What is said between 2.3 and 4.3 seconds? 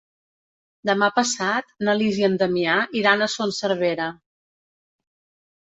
Damià iran a Son Servera.